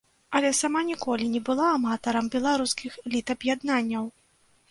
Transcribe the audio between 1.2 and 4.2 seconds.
не была аматарам беларускіх літаб'яднанняў.